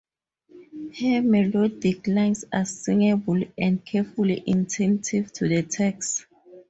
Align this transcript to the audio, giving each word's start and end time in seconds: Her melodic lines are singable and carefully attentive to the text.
Her 0.99 1.21
melodic 1.21 2.07
lines 2.07 2.43
are 2.51 2.65
singable 2.65 3.43
and 3.55 3.85
carefully 3.85 4.43
attentive 4.47 5.31
to 5.33 5.47
the 5.47 5.61
text. 5.61 6.25